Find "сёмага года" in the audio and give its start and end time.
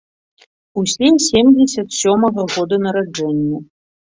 1.99-2.75